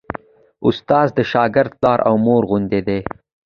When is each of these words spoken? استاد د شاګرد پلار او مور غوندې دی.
استاد 0.67 1.07
د 1.17 1.19
شاګرد 1.31 1.71
پلار 1.79 1.99
او 2.07 2.13
مور 2.25 2.41
غوندې 2.49 2.79
دی. 2.87 2.99